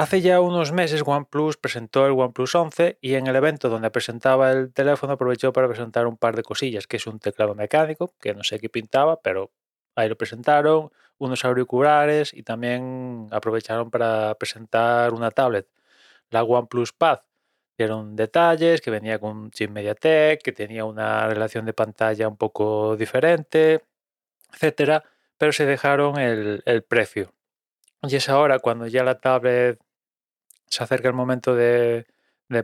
[0.00, 4.50] hace ya unos meses OnePlus presentó el OnePlus 11 y en el evento donde presentaba
[4.50, 8.34] el teléfono aprovechó para presentar un par de cosillas, que es un teclado mecánico, que
[8.34, 9.50] no sé qué pintaba, pero
[9.94, 15.68] ahí lo presentaron, unos auriculares y también aprovecharon para presentar una tablet,
[16.30, 17.20] la OnePlus Pad.
[17.76, 22.96] Dieron detalles, que venía con chip MediaTek, que tenía una relación de pantalla un poco
[22.96, 23.84] diferente,
[24.52, 25.04] etcétera,
[25.36, 27.32] pero se dejaron el precio.
[28.02, 29.78] Y es ahora cuando ya la tablet
[30.70, 32.06] se acerca el momento de,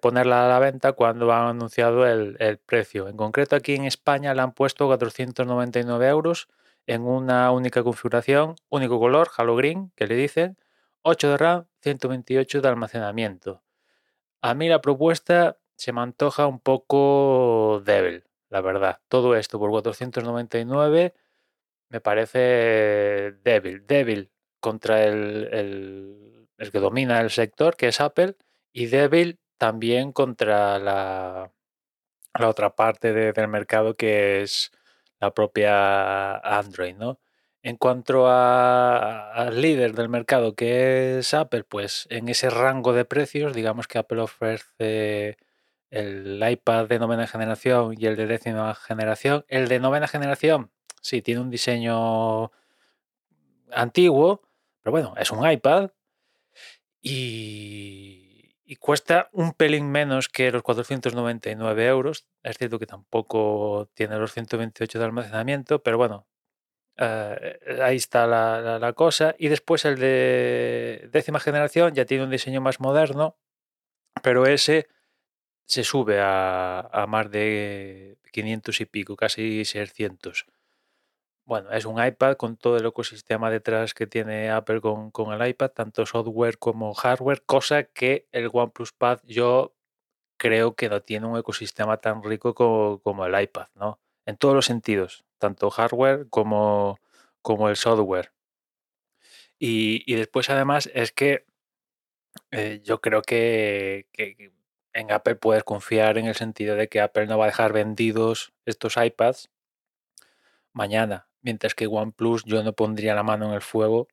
[0.00, 3.08] ponerla a la venta cuando han anunciado el, precio.
[3.08, 6.48] En concreto aquí en España la han puesto 499 euros
[6.86, 10.58] en una única configuración, único color, Halo Green, que le dicen,
[11.02, 13.62] 8 de RAM, 128 de almacenamiento.
[14.42, 19.00] A mí la propuesta se me antoja un poco débil, la verdad.
[19.08, 21.14] Todo esto por 499
[21.88, 24.30] me parece débil, débil
[24.60, 28.36] contra el, que domina el sector, que es Apple,
[28.72, 31.52] y débil también contra la,
[32.38, 34.72] la otra parte del mercado que es
[35.20, 37.20] la propia Android, ¿no?
[37.62, 43.54] En cuanto al líder del mercado que es Apple, pues en ese rango de precios,
[43.54, 45.38] digamos que Apple ofrece
[45.90, 49.46] el iPad de novena generación y el de décima generación.
[49.48, 52.52] El de novena generación, sí, tiene un diseño
[53.72, 54.42] antiguo,
[54.82, 55.90] pero bueno, es un iPad
[57.04, 62.26] y, cuesta un pelín menos que los 499 euros.
[62.42, 66.26] Es cierto que tampoco tiene los 128 de almacenamiento, pero bueno,
[66.96, 69.34] eh, ahí está la, cosa.
[69.38, 73.36] Y después el de décima generación ya tiene un diseño más moderno,
[74.22, 74.88] pero ese
[75.66, 80.46] se sube a, a más de 500 y pico, casi 600.
[81.46, 85.70] Bueno, es un iPad con todo el ecosistema detrás que tiene Apple con, el iPad,
[85.72, 89.74] tanto software como hardware, cosa que el OnePlus Pad yo
[90.38, 94.00] creo que no tiene un ecosistema tan rico como, el iPad, ¿no?
[94.26, 96.98] En todos los sentidos, tanto hardware como,
[97.42, 98.32] como el software.
[99.58, 101.46] Y, después además es que
[102.52, 104.52] eh, yo creo que, que
[104.94, 108.52] en Apple puedes confiar en el sentido de que Apple no va a dejar vendidos
[108.66, 109.50] estos iPads
[110.72, 114.08] mañana mientras que OnePlus yo no pondría la mano en el fuego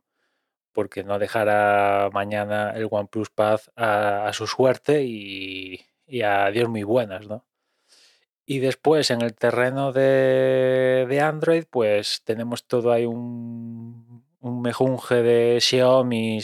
[0.73, 5.81] porque no dejará mañana el OnePlus Pad a, su suerte y,
[6.23, 7.45] a Dios muy buenas, ¿no?
[8.45, 15.59] Y después en el terreno de, Android, pues tenemos todo ahí un, un mejunje de
[15.61, 16.39] Xiaomi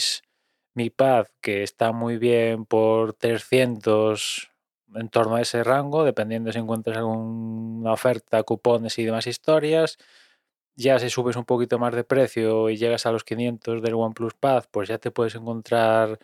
[0.74, 4.50] Mi Pad que está muy bien por 300
[4.94, 9.98] en torno a ese rango, dependiendo si encuentras alguna oferta, cupones y demás historias
[10.78, 14.34] ya si subes un poquito más de precio y llegas a los 500 del OnePlus
[14.34, 16.20] Pad, pues ya te puedes encontrar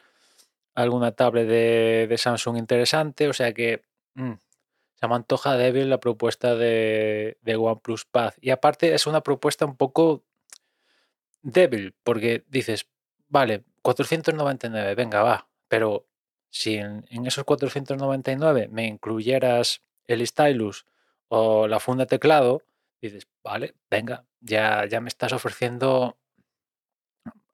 [0.74, 3.28] alguna tablet de, Samsung interesante.
[3.28, 3.82] O sea que
[4.14, 4.34] mm,
[4.94, 8.34] se me antoja débil la propuesta de, de, OnePlus Pad.
[8.40, 10.22] Y aparte es una propuesta un poco
[11.42, 12.86] débil, porque dices,
[13.28, 16.06] vale, 499, venga, va, pero
[16.50, 20.86] si en, en esos 499 me incluyeras el stylus
[21.26, 22.62] o la funda teclado,
[23.08, 26.18] dices, vale, venga, ya, ya me estás ofreciendo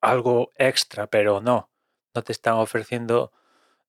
[0.01, 1.69] algo extra, pero no,
[2.13, 3.31] no te están ofreciendo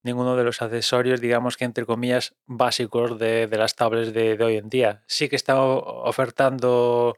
[0.03, 4.69] ninguno de los accesorios, digamos que entre comillas, básicos de, las tablets de, hoy en
[4.69, 5.03] día.
[5.07, 7.15] Sí que están ofertando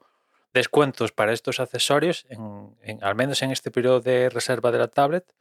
[0.53, 2.25] descuentos para estos accesorios,
[3.01, 5.33] al menos en este periodo de reserva de la tablet.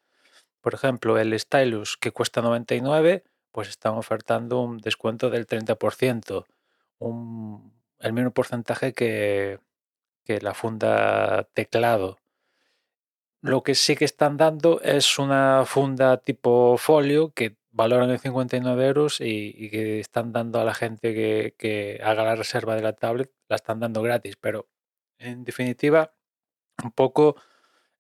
[0.60, 6.46] Por ejemplo, el Stylus que cuesta 99, pues están ofertando un descuento del 30%,
[6.98, 7.73] un,
[8.04, 9.58] el mismo porcentaje que,
[10.24, 12.18] que la funda teclado.
[13.40, 18.86] Lo que sí que están dando es una funda tipo folio que valoran en 59
[18.86, 21.12] euros y, que están dando a la gente
[21.56, 24.68] que, haga la reserva de la tablet, la están dando gratis, pero
[25.18, 26.14] en definitiva,
[26.82, 27.36] un poco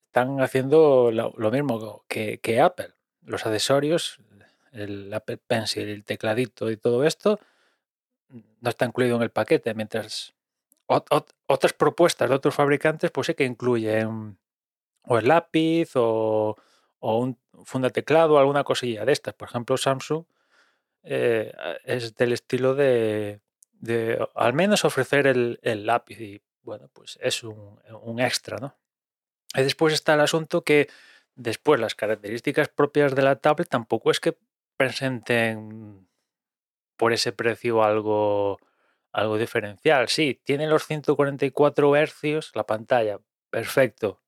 [0.06, 2.94] están haciendo lo, mismo que, que, Apple.
[3.22, 4.20] Los accesorios,
[4.72, 7.40] el Apple Pencil, el tecladito y todo esto,
[8.60, 10.34] no está incluido en el paquete, mientras
[10.86, 14.38] otras propuestas de otros fabricantes pues sí que incluyen
[15.06, 16.56] o el lápiz o,
[17.00, 19.34] un funda teclado o alguna cosilla de estas.
[19.34, 20.24] Por ejemplo, Samsung
[21.02, 21.52] eh,
[21.84, 23.40] es del estilo de,
[24.34, 28.74] al menos ofrecer el, lápiz y bueno, pues es un, un extra, ¿no?
[29.54, 30.88] Y después está el asunto que
[31.34, 34.36] después las características propias de la tablet tampoco es que
[34.76, 36.08] presenten
[36.96, 38.58] por ese precio algo,
[39.12, 40.08] algo diferencial.
[40.08, 43.20] Sí, tiene los 144 hercios la pantalla,
[43.50, 44.20] perfecto.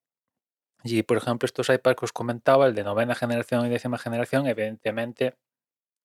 [0.84, 4.46] Y por ejemplo, estos iPads que os comentaba, el de novena generación y décima generación,
[4.46, 5.36] evidentemente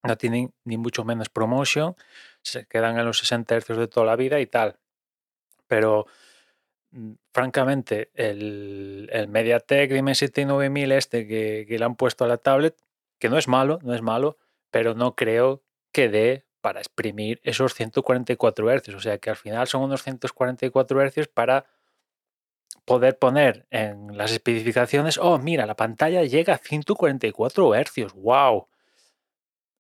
[0.04, 1.96] no tienen ni mucho menos promotion,
[2.42, 4.80] se quedan en los 60 Hz de toda la vida y tal.
[5.68, 6.08] Pero
[6.92, 12.38] mm, francamente, el, el MediaTek Dimensity 9000 este que, que le han puesto a la
[12.38, 12.76] tablet,
[13.20, 14.38] que no es malo, no es malo,
[14.72, 18.90] pero no creo que dé para exprimir esos 144 Hz.
[18.96, 21.66] O sea que al final son unos 144 Hz para
[22.86, 28.68] poder poner en las especificaciones, oh, mira, la pantalla llega a 144 Hz, wow.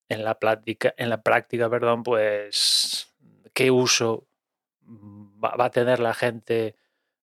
[0.09, 3.13] En la práctica, en la práctica, perdón, pues,
[3.53, 4.27] ¿qué uso
[4.83, 6.75] va, a tener la gente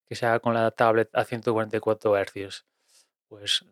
[0.05, 2.65] que se haga con la tablet a 144 Hz?
[3.27, 3.65] Pues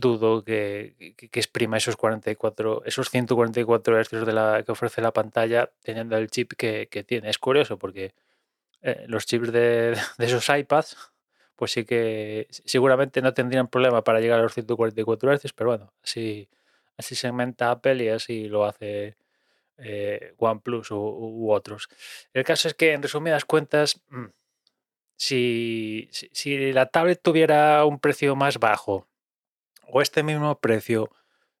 [0.00, 6.16] dudo que, exprima esos 44, esos 144 Hz de la, que ofrece la pantalla teniendo
[6.16, 7.30] el chip que, tiene.
[7.30, 8.14] Es curioso porque
[8.82, 10.96] eh, los chips de, de, esos iPads,
[11.56, 15.92] pues sí que seguramente no tendrían problema para llegar a los 144 Hz, pero bueno,
[16.02, 16.48] así,
[16.96, 19.16] así segmenta Apple y así lo hace
[19.82, 21.88] eh, OnePlus u, otros.
[22.34, 24.26] El caso es que, en resumidas cuentas, mm,
[25.16, 29.06] si, si la tablet tuviera un precio más bajo,
[29.92, 31.10] o este mismo precio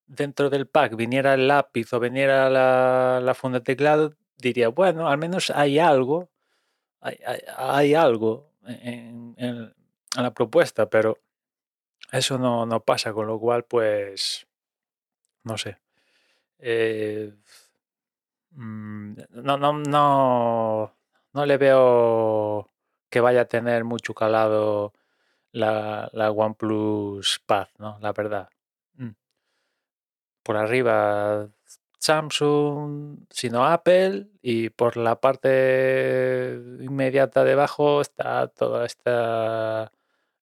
[0.06, 5.18] dentro del pack viniera el lápiz o viniera la, la funda teclado, diría, bueno, al
[5.18, 6.30] menos hay algo,
[7.00, 9.74] hay, algo en,
[10.16, 11.18] la propuesta, pero
[12.12, 14.46] eso no, pasa, con lo cual, pues,
[15.44, 15.78] no sé.
[16.58, 17.32] Eh,
[18.50, 20.94] mm, no, no, no,
[21.32, 22.70] no le veo
[23.08, 24.92] que vaya a tener mucho calado
[25.52, 27.98] la, la OnePlus Pad, ¿no?
[28.00, 28.48] La verdad.
[28.94, 29.10] Mm.
[30.42, 31.48] Por arriba
[31.98, 39.92] Samsung, sino Apple, y por la parte inmediata debajo está toda esta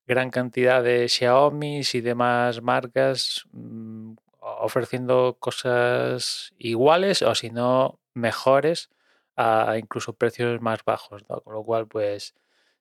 [0.07, 8.89] gran cantidad de Xiaomi y demás marcas mm, ofreciendo cosas iguales o si no mejores
[9.37, 12.35] a incluso precios más bajos, Con lo cual, pues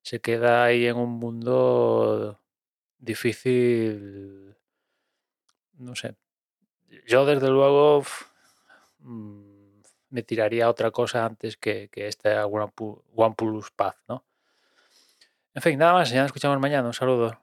[0.08, 2.40] se queda ahí en un mundo
[2.98, 4.56] difícil,
[5.74, 6.16] no sé.
[7.06, 8.04] Yo desde luego
[9.00, 9.82] mm,
[10.12, 14.24] me tiraría otra cosa antes que, que este OnePlus Pad, ¿no?
[15.54, 16.88] En fin, nada más, ya nos escuchamos mañana.
[16.88, 17.42] Un saludo.